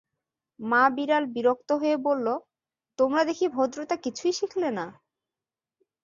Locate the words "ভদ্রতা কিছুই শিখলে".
3.55-4.69